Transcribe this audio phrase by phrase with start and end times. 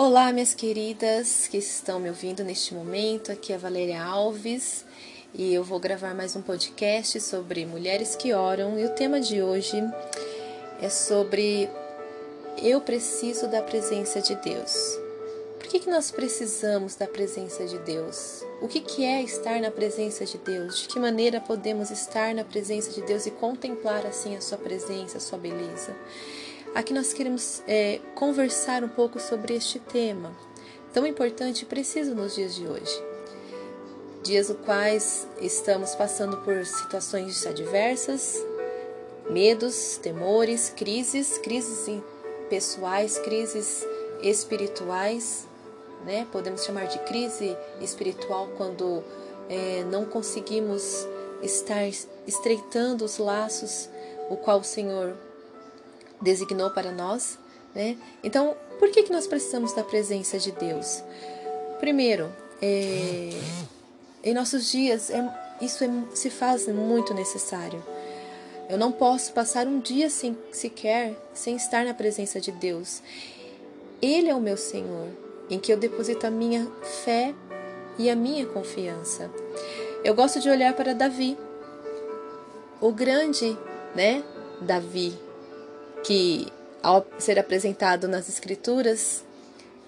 [0.00, 3.32] Olá, minhas queridas que estão me ouvindo neste momento.
[3.32, 4.84] Aqui é Valéria Alves
[5.34, 8.78] e eu vou gravar mais um podcast sobre mulheres que oram.
[8.78, 9.76] E o tema de hoje
[10.80, 11.68] é sobre
[12.62, 14.96] eu preciso da presença de Deus.
[15.58, 18.44] Por que, que nós precisamos da presença de Deus?
[18.62, 20.82] O que, que é estar na presença de Deus?
[20.82, 25.18] De que maneira podemos estar na presença de Deus e contemplar assim a sua presença,
[25.18, 25.92] a sua beleza?
[26.74, 30.32] Aqui nós queremos é, conversar um pouco sobre este tema,
[30.92, 33.02] tão importante e preciso nos dias de hoje.
[34.22, 38.44] Dias os quais estamos passando por situações adversas,
[39.30, 42.02] medos, temores, crises, crises
[42.48, 43.86] pessoais, crises
[44.22, 45.46] espirituais,
[46.04, 46.26] né?
[46.30, 49.02] Podemos chamar de crise espiritual quando
[49.48, 51.06] é, não conseguimos
[51.42, 51.84] estar
[52.26, 53.88] estreitando os laços
[54.28, 55.16] o qual o Senhor
[56.20, 57.38] designou para nós,
[57.74, 57.96] né?
[58.22, 61.02] Então, por que, que nós precisamos da presença de Deus?
[61.80, 63.30] Primeiro, é,
[64.22, 67.82] em nossos dias, é, isso é, se faz muito necessário.
[68.68, 73.02] Eu não posso passar um dia sem, sequer sem estar na presença de Deus.
[74.02, 75.08] Ele é o meu Senhor,
[75.48, 76.70] em que eu deposito a minha
[77.04, 77.34] fé
[77.98, 79.30] e a minha confiança.
[80.04, 81.36] Eu gosto de olhar para Davi,
[82.80, 83.56] o grande,
[83.94, 84.22] né?
[84.60, 85.18] Davi,
[86.04, 86.46] que,
[86.82, 89.24] ao ser apresentado nas Escrituras,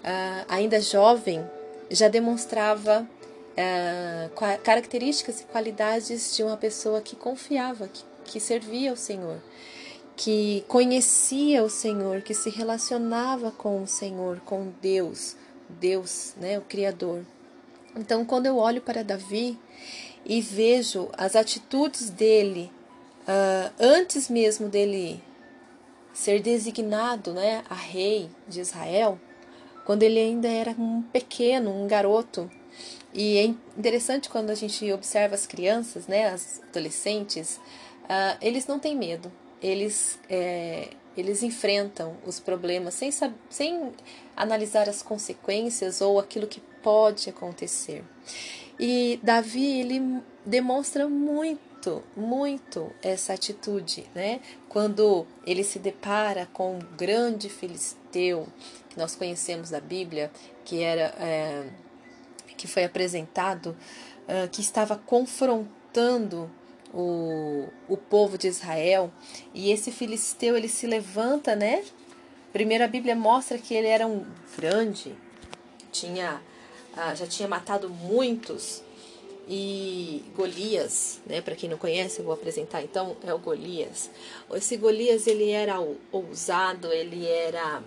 [0.05, 1.44] uh, ainda jovem,
[1.91, 3.06] já demonstrava
[3.50, 9.38] uh, características e qualidades de uma pessoa que confiava, que, que servia ao Senhor,
[10.16, 15.36] que conhecia o Senhor, que se relacionava com o Senhor, com Deus,
[15.69, 17.25] Deus, né, o Criador.
[17.97, 19.58] Então, quando eu olho para Davi
[20.25, 22.70] e vejo as atitudes dele
[23.22, 25.22] uh, antes mesmo dele
[26.12, 29.19] ser designado né, a rei de Israel,
[29.84, 32.50] quando ele ainda era um pequeno, um garoto.
[33.12, 33.44] E é
[33.78, 37.56] interessante quando a gente observa as crianças, né, as adolescentes,
[38.04, 43.10] uh, eles não têm medo, eles, é, eles enfrentam os problemas sem,
[43.49, 43.93] sem
[44.37, 48.04] analisar as consequências ou aquilo que pode acontecer.
[48.78, 54.41] E Davi, ele demonstra muito muito, muito essa atitude, né?
[54.69, 58.47] Quando ele se depara com um grande filisteu,
[58.91, 60.31] que nós conhecemos da Bíblia,
[60.65, 61.69] que era é,
[62.57, 63.77] que foi apresentado,
[64.29, 66.51] uh, que estava confrontando
[66.93, 69.11] o, o povo de Israel,
[69.55, 71.83] e esse filisteu ele se levanta, né?
[72.53, 74.27] Primeiro a Bíblia mostra que ele era um
[74.57, 75.17] grande,
[75.91, 76.43] tinha
[76.95, 78.83] uh, já tinha matado muitos
[79.53, 84.09] e Golias, né, para quem não conhece, eu vou apresentar então, é o Golias.
[84.55, 87.83] Esse Golias, ele era ousado, ele era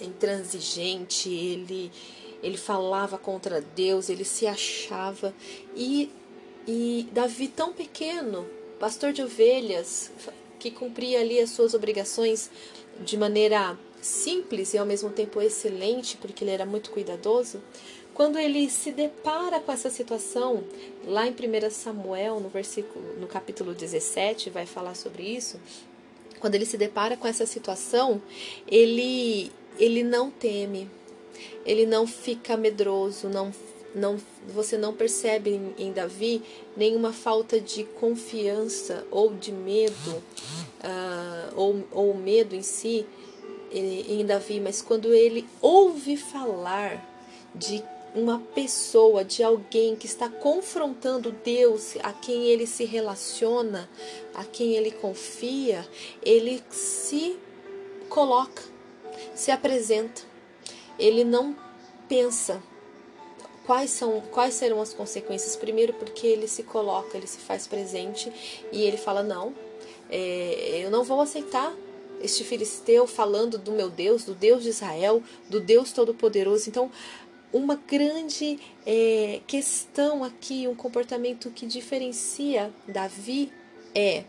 [0.00, 1.92] intransigente, ele
[2.42, 5.34] ele falava contra Deus, ele se achava
[5.76, 6.10] e
[6.66, 8.46] e Davi tão pequeno,
[8.80, 10.10] pastor de ovelhas,
[10.58, 12.50] que cumpria ali as suas obrigações
[13.00, 17.60] de maneira simples e ao mesmo tempo excelente, porque ele era muito cuidadoso,
[18.14, 20.62] quando ele se depara com essa situação,
[21.04, 25.60] lá em 1 Samuel, no versículo, no capítulo 17, vai falar sobre isso.
[26.38, 28.22] Quando ele se depara com essa situação,
[28.68, 30.88] ele ele não teme.
[31.66, 33.52] Ele não fica medroso, não
[33.94, 36.42] não, você não percebe em, em, Davi
[36.76, 40.10] nenhuma falta de confiança ou de medo,
[40.82, 43.06] uh, ou, ou medo em si
[43.70, 47.08] em, em Davi, mas quando ele ouve falar
[47.54, 53.90] de uma pessoa, de alguém que está confrontando Deus, a quem ele se relaciona,
[54.34, 55.86] a quem ele confia,
[56.22, 57.36] ele se
[58.08, 58.62] coloca,
[59.34, 60.22] se apresenta.
[60.96, 61.56] Ele não
[62.08, 62.62] pensa
[63.66, 68.30] quais são quais serão as consequências primeiro porque ele se coloca ele se faz presente
[68.70, 69.54] e ele fala não
[70.10, 71.74] é, eu não vou aceitar
[72.20, 76.90] este filisteu falando do meu Deus do Deus de Israel do Deus todo poderoso então
[77.54, 83.52] uma grande é, questão aqui, um comportamento que diferencia Davi
[83.94, 84.24] é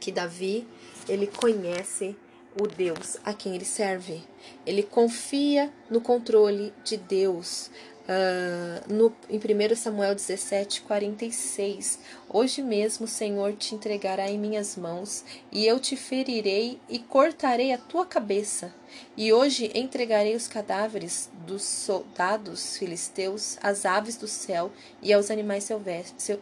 [0.00, 0.66] que Davi
[1.06, 2.16] ele conhece
[2.58, 4.22] o Deus a quem ele serve.
[4.64, 7.70] Ele confia no controle de Deus.
[8.02, 14.74] Uh, no, em 1 Samuel 17, 46, Hoje mesmo o Senhor te entregará em minhas
[14.74, 18.74] mãos, e eu te ferirei e cortarei a tua cabeça.
[19.16, 25.68] E hoje entregarei os cadáveres dos soldados filisteus às aves do céu e aos animais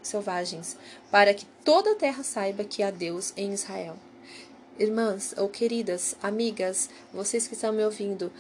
[0.03, 0.79] selvagens,
[1.11, 3.97] para que toda a terra saiba que há Deus em Israel.
[4.79, 8.33] Irmãs ou queridas, amigas, vocês que estão me ouvindo,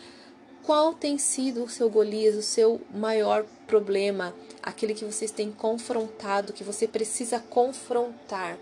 [0.70, 4.32] Qual tem sido o seu Golias, o seu maior problema,
[4.62, 8.56] aquele que vocês têm confrontado, que você precisa confrontar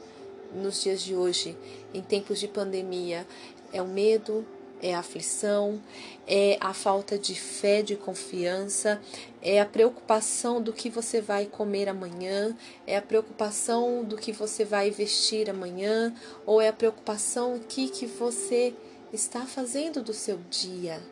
[0.55, 1.55] nos dias de hoje,
[1.93, 3.27] em tempos de pandemia?
[3.75, 4.43] É o medo,
[4.81, 5.83] é a aflição,
[6.27, 8.99] é a falta de fé, de confiança,
[9.43, 12.57] é a preocupação do que você vai comer amanhã,
[12.87, 16.15] é a preocupação do que você vai vestir amanhã,
[16.47, 18.73] ou é a preocupação que, que você
[19.13, 21.03] está fazendo do seu dia.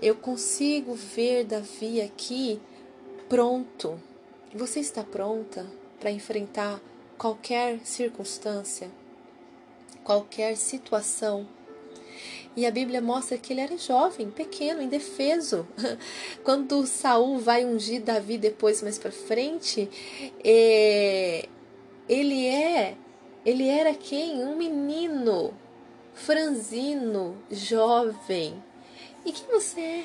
[0.00, 2.60] Eu consigo ver Davi aqui
[3.28, 4.00] pronto.
[4.54, 5.66] Você está pronta
[5.98, 6.80] para enfrentar
[7.18, 8.88] qualquer circunstância,
[10.04, 11.48] qualquer situação?
[12.56, 15.66] E a Bíblia mostra que ele era jovem, pequeno, indefeso.
[16.44, 19.88] Quando Saul vai ungir Davi depois mais para frente,
[20.44, 21.48] é,
[22.08, 22.96] ele é,
[23.44, 24.44] ele era quem?
[24.44, 25.52] Um menino,
[26.14, 28.62] franzino, jovem.
[29.24, 30.04] E quem você é?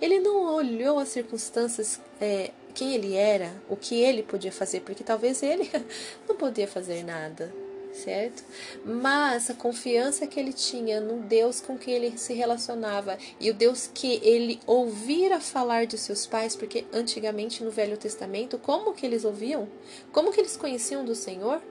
[0.00, 5.02] Ele não olhou as circunstâncias, é, quem ele era, o que ele podia fazer, porque
[5.02, 5.70] talvez ele
[6.28, 7.52] não podia fazer nada
[7.94, 8.42] certo?
[8.84, 13.54] Mas a confiança que ele tinha no Deus com quem ele se relacionava e o
[13.54, 19.06] Deus que ele ouvira falar de seus pais, porque antigamente no Velho Testamento, como que
[19.06, 19.68] eles ouviam?
[20.12, 21.62] Como que eles conheciam do Senhor?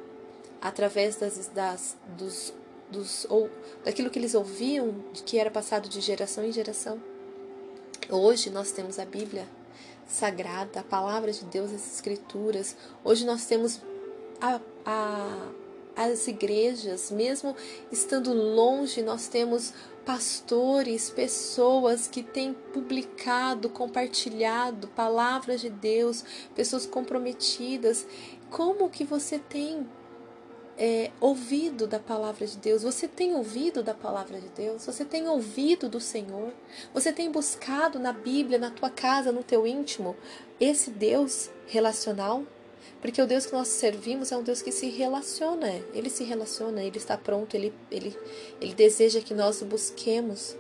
[0.62, 2.54] Através das, das dos,
[2.94, 3.50] dos ou
[3.84, 4.96] daquilo que eles ouviam,
[5.26, 7.02] que era passado de geração em geração.
[8.10, 9.48] Hoje nós temos a Bíblia
[10.08, 12.78] sagrada, a palavra de Deus, as escrituras.
[13.04, 13.82] Hoje nós temos
[14.40, 15.50] a, a
[15.96, 17.56] as igrejas, mesmo
[17.92, 19.74] estando longe, nós temos
[20.04, 26.26] pastores, pessoas que têm publicado, compartilhado palavras de Deus,
[26.56, 28.06] pessoas comprometidas.
[28.50, 29.88] Como que você tem
[30.78, 32.84] é, ouvido da palavra de Deus?
[32.84, 34.86] Você tem ouvido da palavra de Deus?
[34.86, 36.52] Você tem ouvido do Senhor?
[36.94, 40.16] Você tem buscado na Bíblia, na tua casa, no teu íntimo,
[40.60, 42.44] esse Deus relacional?
[43.02, 46.82] Porque o Deus que nós servimos é um Deus que se relaciona, ele se relaciona,
[46.82, 48.18] ele está pronto, ele, ele,
[48.62, 50.56] ele deseja que nós o busquemos,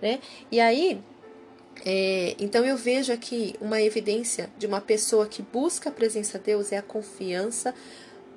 [0.00, 0.20] né?
[0.50, 1.02] E aí,
[1.84, 6.44] é, então eu vejo aqui uma evidência de uma pessoa que busca a presença de
[6.44, 7.74] Deus é a confiança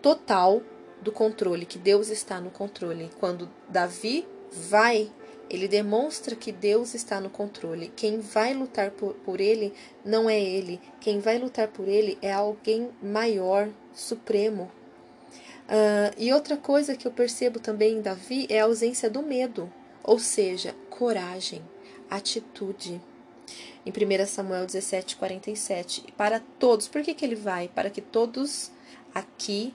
[0.01, 0.61] total
[1.01, 3.09] do controle, que Deus está no controle.
[3.19, 5.11] Quando Davi vai
[5.51, 7.91] ele demonstra que Deus está no controle.
[7.93, 9.73] Quem vai lutar por, por ele
[10.05, 10.79] não é ele.
[11.01, 14.71] Quem vai lutar por ele é alguém maior, supremo.
[15.67, 19.69] Uh, e outra coisa que eu percebo também em Davi é a ausência do medo,
[20.01, 21.61] ou seja, coragem,
[22.09, 23.01] atitude.
[23.85, 26.05] Em 1 Samuel 17, 47.
[26.15, 27.67] Para todos, por que, que ele vai?
[27.67, 28.71] Para que todos
[29.13, 29.73] aqui,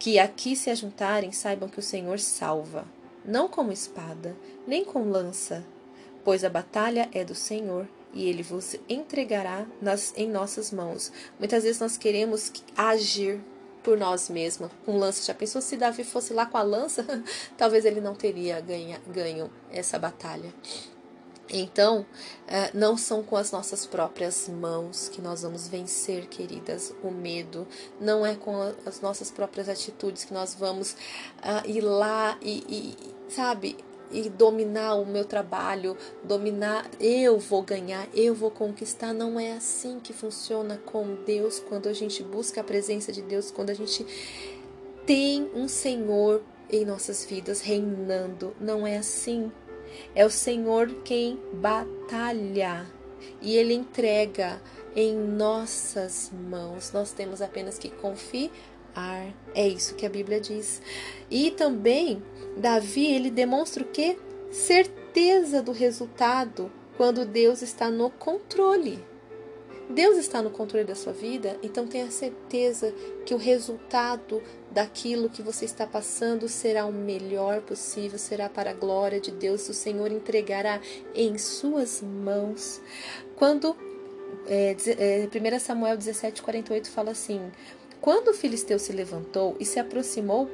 [0.00, 2.84] que aqui se ajuntarem, saibam que o Senhor salva
[3.22, 4.34] não como espada,
[4.66, 5.64] nem com lança,
[6.24, 11.12] pois a batalha é do Senhor e ele vos entregará nas, em nossas mãos.
[11.38, 13.40] Muitas vezes nós queremos agir
[13.82, 15.22] por nós mesmos com lança.
[15.22, 17.04] Já pensou se Davi fosse lá com a lança?
[17.56, 20.52] Talvez ele não teria ganha, ganho essa batalha.
[21.52, 22.06] Então,
[22.46, 27.66] eh, não são com as nossas próprias mãos que nós vamos vencer, queridas, o medo.
[28.00, 33.32] Não é com as nossas próprias atitudes que nós vamos uh, ir lá e, e,
[33.32, 33.76] sabe,
[34.12, 39.12] e dominar o meu trabalho, dominar, eu vou ganhar, eu vou conquistar.
[39.12, 43.50] Não é assim que funciona com Deus quando a gente busca a presença de Deus,
[43.50, 44.06] quando a gente
[45.06, 48.54] tem um Senhor em nossas vidas reinando.
[48.60, 49.50] Não é assim.
[50.14, 52.86] É o Senhor quem batalha
[53.40, 54.60] e Ele entrega
[54.94, 56.92] em nossas mãos.
[56.92, 58.50] Nós temos apenas que confiar.
[59.54, 60.82] É isso que a Bíblia diz.
[61.30, 62.22] E também
[62.56, 64.18] Davi ele demonstra o que?
[64.50, 69.09] Certeza do resultado quando Deus está no controle.
[69.90, 72.94] Deus está no controle da sua vida, então tenha certeza
[73.26, 78.74] que o resultado daquilo que você está passando será o melhor possível, será para a
[78.74, 80.80] glória de Deus, o Senhor entregará
[81.12, 82.80] em suas mãos.
[83.34, 83.76] Quando
[84.46, 87.40] é, é, 1 Samuel 17, 48 fala assim:
[88.00, 90.48] Quando o filisteu se levantou e se aproximou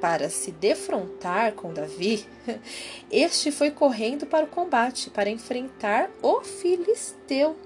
[0.00, 2.24] para se defrontar com Davi,
[3.10, 7.56] este foi correndo para o combate, para enfrentar o filisteu.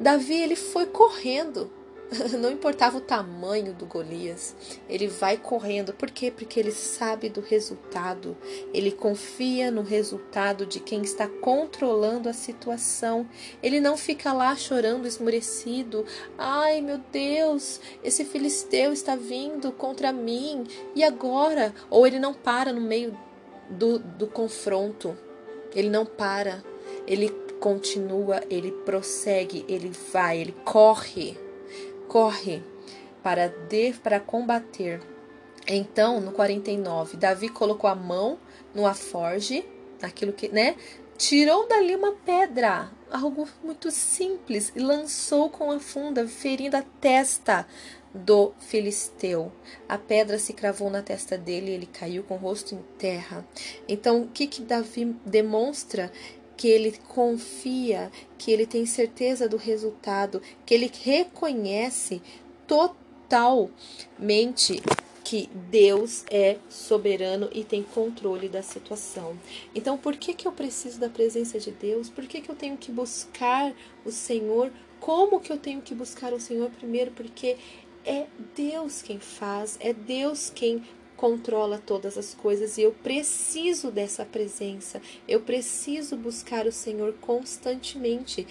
[0.00, 1.70] Davi ele foi correndo.
[2.40, 4.56] Não importava o tamanho do Golias,
[4.88, 5.92] ele vai correndo.
[5.92, 6.28] Por quê?
[6.30, 8.36] Porque ele sabe do resultado.
[8.74, 13.28] Ele confia no resultado de quem está controlando a situação.
[13.62, 16.04] Ele não fica lá chorando, esmurecido.
[16.36, 20.64] Ai, meu Deus, esse filisteu está vindo contra mim.
[20.96, 21.72] E agora?
[21.88, 23.16] Ou ele não para no meio
[23.68, 25.16] do, do confronto.
[25.76, 26.64] Ele não para
[27.06, 27.30] ele
[27.60, 31.38] continua, ele prossegue, ele vai, ele corre,
[32.08, 32.62] corre
[33.22, 35.00] para de, para combater.
[35.68, 38.38] Então, no 49, Davi colocou a mão
[38.74, 39.64] no aforge,
[40.00, 40.74] naquilo que, né?
[41.16, 47.66] Tirou dali uma pedra, algo muito simples, e lançou com a funda, ferindo a testa
[48.12, 49.52] do filisteu.
[49.88, 53.46] A pedra se cravou na testa dele e ele caiu com o rosto em terra.
[53.86, 56.10] Então, o que, que Davi demonstra?
[56.60, 62.20] Que ele confia, que ele tem certeza do resultado, que ele reconhece
[62.66, 64.82] totalmente
[65.24, 69.38] que Deus é soberano e tem controle da situação.
[69.72, 72.10] Então, por que, que eu preciso da presença de Deus?
[72.10, 73.72] Por que, que eu tenho que buscar
[74.04, 74.72] o Senhor?
[74.98, 77.12] Como que eu tenho que buscar o Senhor primeiro?
[77.12, 77.56] Porque
[78.04, 78.26] é
[78.56, 80.82] Deus quem faz, é Deus quem
[81.20, 85.02] controla todas as coisas e eu preciso dessa presença.
[85.28, 88.46] Eu preciso buscar o Senhor constantemente.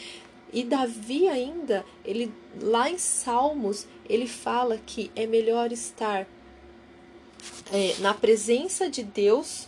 [0.53, 6.27] E Davi ainda, ele lá em Salmos, ele fala que é melhor estar
[7.73, 9.67] é, na presença de Deus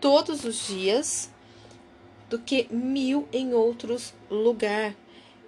[0.00, 1.30] todos os dias
[2.28, 4.96] do que mil em outros lugar,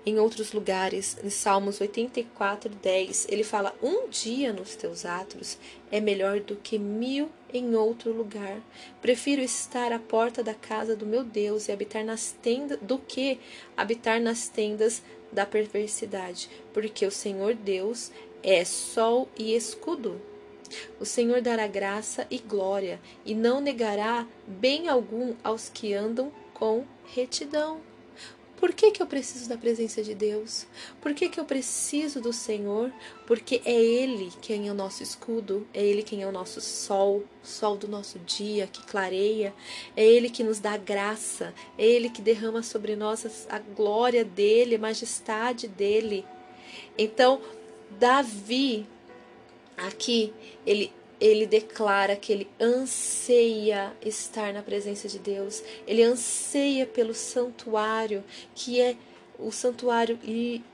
[0.04, 1.16] em outros lugares.
[1.22, 5.58] Em Salmos 84, 10, ele fala: Um dia nos teus atos
[5.90, 8.60] é melhor do que mil em outro lugar.
[9.00, 13.38] Prefiro estar à porta da casa do meu Deus e habitar nas tendas do que
[13.76, 15.02] habitar nas tendas
[15.32, 18.10] da perversidade, porque o Senhor Deus
[18.42, 20.20] é sol e escudo.
[21.00, 26.84] O Senhor dará graça e glória, e não negará bem algum aos que andam com
[27.12, 27.80] retidão.
[28.60, 30.66] Por que, que eu preciso da presença de Deus?
[31.00, 32.92] Por que, que eu preciso do Senhor?
[33.26, 37.24] Porque é Ele quem é o nosso escudo, é Ele quem é o nosso sol,
[37.42, 39.54] sol do nosso dia que clareia,
[39.96, 44.76] é Ele que nos dá graça, é Ele que derrama sobre nós a glória dEle,
[44.76, 46.26] a majestade dEle.
[46.98, 47.40] Então,
[47.98, 48.86] Davi
[49.86, 50.32] Aqui
[50.66, 58.24] ele ele declara que ele anseia estar na presença de Deus, ele anseia pelo santuário,
[58.54, 58.96] que é
[59.38, 60.18] o santuário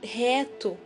[0.02, 0.76] reto,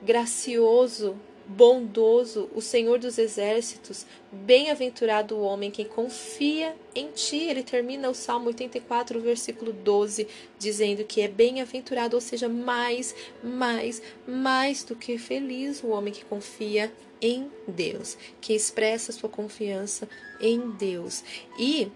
[0.00, 7.36] gracioso, bondoso, o Senhor dos exércitos, bem-aventurado o homem que confia em ti.
[7.36, 10.26] Ele termina o Salmo 84, versículo 12,
[10.58, 16.24] dizendo que é bem-aventurado, ou seja, mais, mais, mais do que feliz o homem que
[16.24, 20.08] confia em Deus, que expressa sua confiança
[20.40, 21.22] em Deus.
[21.56, 21.90] E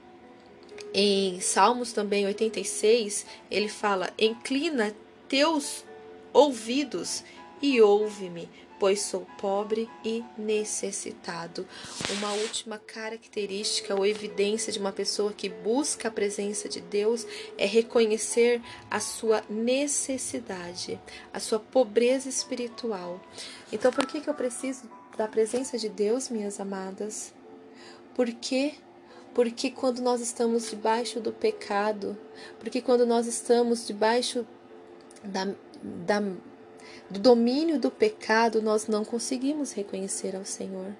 [0.94, 4.94] em Salmos também 86, ele fala: Inclina
[5.28, 5.84] teus
[6.32, 7.24] ouvidos
[7.60, 11.66] e ouve-me pois sou pobre e necessitado.
[12.18, 17.66] Uma última característica ou evidência de uma pessoa que busca a presença de Deus é
[17.66, 21.00] reconhecer a sua necessidade,
[21.32, 23.20] a sua pobreza espiritual.
[23.72, 27.34] Então, por que, que eu preciso da presença de Deus, minhas amadas?
[28.14, 28.74] Por quê?
[29.34, 32.16] Porque quando nós estamos debaixo do pecado,
[32.58, 34.46] porque quando nós estamos debaixo
[35.22, 35.46] da,
[35.82, 36.22] da
[37.10, 40.94] do domínio do pecado, nós não conseguimos reconhecer ao Senhor.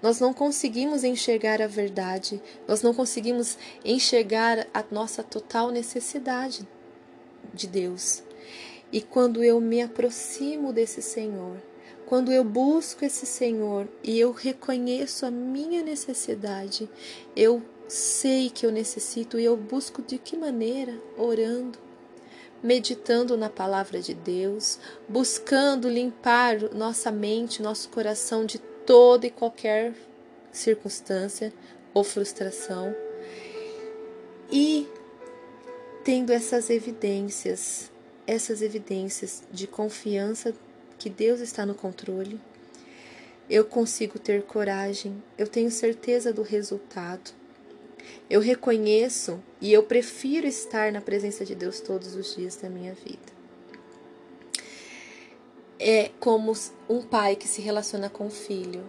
[0.00, 6.66] Nós não conseguimos enxergar a verdade, nós não conseguimos enxergar a nossa total necessidade
[7.52, 8.22] de Deus.
[8.90, 11.60] E quando eu me aproximo desse Senhor,
[12.08, 16.88] quando eu busco esse Senhor e eu reconheço a minha necessidade,
[17.36, 20.98] eu sei que eu necessito e eu busco de que maneira?
[21.18, 21.78] Orando,
[22.62, 29.92] meditando na palavra de Deus, buscando limpar nossa mente, nosso coração de toda e qualquer
[30.50, 31.52] circunstância
[31.92, 32.96] ou frustração
[34.50, 34.88] e
[36.02, 37.90] tendo essas evidências,
[38.26, 40.54] essas evidências de confiança
[40.98, 42.40] que Deus está no controle,
[43.48, 47.32] eu consigo ter coragem, eu tenho certeza do resultado
[48.28, 52.92] eu reconheço e eu prefiro estar na presença de Deus todos os dias da minha
[52.94, 53.38] vida.
[55.78, 56.52] É como
[56.88, 58.84] um pai que se relaciona com o filho.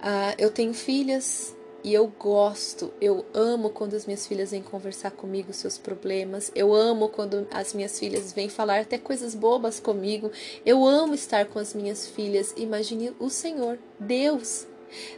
[0.00, 5.10] Ah, eu tenho filhas e eu gosto, eu amo quando as minhas filhas vêm conversar
[5.10, 6.50] comigo seus problemas.
[6.54, 10.32] Eu amo quando as minhas filhas vêm falar até coisas bobas comigo.
[10.64, 12.54] Eu amo estar com as minhas filhas.
[12.56, 14.66] Imagine o Senhor, Deus.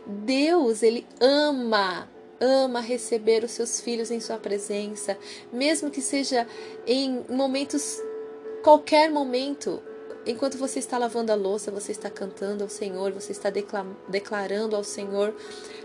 [0.04, 2.08] Deus, ele ama
[2.40, 5.16] ama receber os seus filhos em sua presença,
[5.52, 6.46] mesmo que seja
[6.86, 7.98] em momentos,
[8.62, 9.82] qualquer momento.
[10.26, 13.50] Enquanto você está lavando a louça, você está cantando ao Senhor, você está
[14.08, 15.34] declarando ao Senhor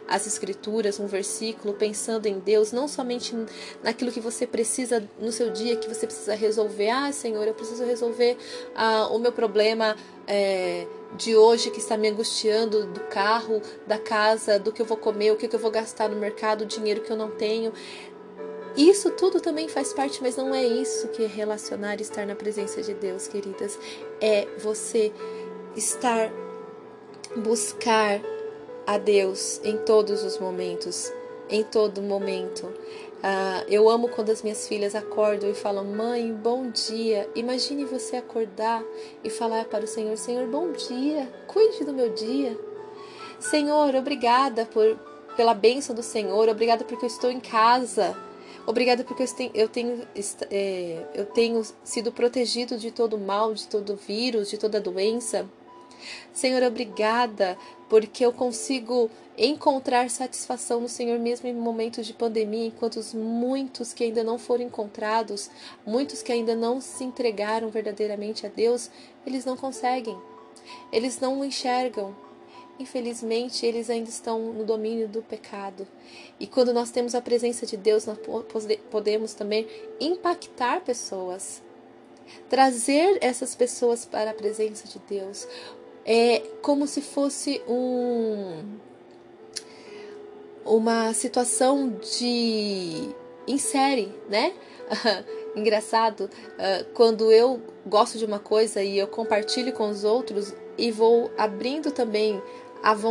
[0.08, 3.34] as Escrituras, um versículo, pensando em Deus, não somente
[3.82, 6.90] naquilo que você precisa no seu dia, que você precisa resolver.
[6.90, 8.38] Ah, Senhor, eu preciso resolver
[8.76, 9.96] ah, o meu problema.
[10.28, 10.86] É,
[11.18, 15.32] de hoje que está me angustiando do carro, da casa, do que eu vou comer,
[15.32, 17.74] o que eu vou gastar no mercado, o dinheiro que eu não tenho.
[18.76, 22.36] Isso tudo também faz parte, mas não é isso que é relacionar e estar na
[22.36, 23.78] presença de Deus, queridas.
[24.20, 25.12] É você
[25.76, 26.32] estar,
[27.36, 28.22] buscar
[28.88, 31.12] a Deus em todos os momentos,
[31.50, 32.66] em todo momento.
[33.22, 37.30] Uh, eu amo quando as minhas filhas acordam e falam: Mãe, bom dia.
[37.36, 38.84] Imagine você acordar
[39.24, 42.58] e falar para o Senhor: Senhor, bom dia, cuide do meu dia.
[43.40, 44.98] Senhor, obrigada por,
[45.36, 48.16] pela bênção do Senhor, obrigada porque eu estou em casa.
[48.66, 50.08] Obrigada porque eu tenho, eu tenho,
[50.50, 55.50] é, eu tenho sido protegido de todo mal, de todo vírus, de toda doença.
[56.34, 57.58] Senhor, obrigada
[57.90, 63.94] porque eu consigo encontrar satisfação no Senhor mesmo em momentos de pandemia, enquanto os muitos
[63.94, 65.50] que ainda não foram encontrados,
[65.86, 68.90] muitos que ainda não se entregaram verdadeiramente a Deus,
[69.26, 70.18] eles não conseguem.
[70.92, 72.16] Eles não enxergam,
[72.82, 75.88] infelizmente, eles ainda estão no domínio do pecado.
[76.40, 78.18] E quando nós temos a presença de Deus, nós
[78.90, 79.68] podemos também
[80.00, 81.62] impactar pessoas,
[82.50, 85.48] trazer essas pessoas para a presença de Deus.
[86.06, 88.80] É como se fosse um
[90.64, 93.10] uma situação de
[93.48, 94.54] em série, né?
[95.56, 100.92] Engraçado, ah, quando eu gosto de uma coisa e eu compartilho com os outros e
[100.92, 102.42] vou abrindo também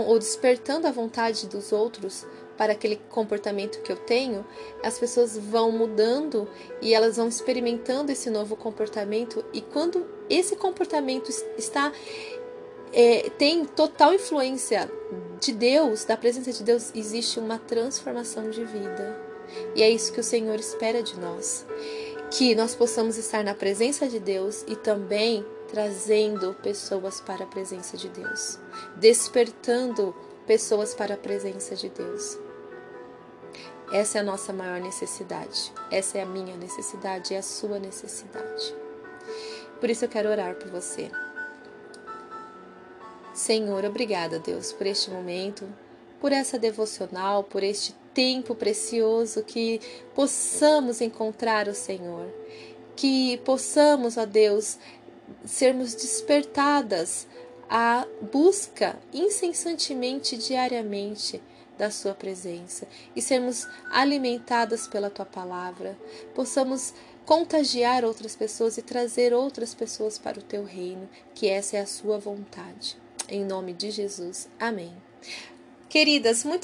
[0.07, 4.45] ou despertando a vontade dos outros para aquele comportamento que eu tenho,
[4.83, 6.47] as pessoas vão mudando
[6.83, 11.91] e elas vão experimentando esse novo comportamento e quando esse comportamento está
[12.93, 14.91] é, tem total influência
[15.41, 19.19] de Deus, da presença de Deus, existe uma transformação de vida.
[19.75, 21.65] E é isso que o Senhor espera de nós.
[22.31, 27.97] Que nós possamos estar na presença de Deus e também trazendo pessoas para a presença
[27.97, 28.59] de Deus,
[28.97, 30.15] despertando
[30.47, 32.37] pessoas para a presença de Deus.
[33.93, 35.73] Essa é a nossa maior necessidade.
[35.91, 38.75] Essa é a minha necessidade, é a sua necessidade.
[39.79, 41.11] Por isso eu quero orar por você.
[43.33, 45.67] Senhor, obrigada, Deus, por este momento,
[46.21, 49.81] por essa devocional, por este tempo precioso que
[50.15, 52.29] possamos encontrar o Senhor,
[52.95, 54.79] que possamos, ó Deus,
[55.45, 57.27] sermos despertadas
[57.69, 61.41] à busca incessantemente, diariamente
[61.79, 65.99] da Sua presença e sermos alimentadas pela Tua palavra,
[66.35, 66.93] possamos
[67.25, 71.87] contagiar outras pessoas e trazer outras pessoas para o Teu reino, que essa é a
[71.87, 72.99] Sua vontade.
[73.29, 74.49] Em nome de Jesus.
[74.59, 74.93] Amém.
[75.89, 76.59] Queridas, muito